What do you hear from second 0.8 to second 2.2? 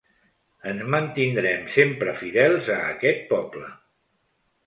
mantindrem sempre